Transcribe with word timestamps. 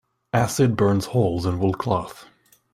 Acid 0.33 0.75
burns 0.75 1.05
holes 1.05 1.45
in 1.45 1.59
wool 1.59 1.75
cloth. 1.75 2.25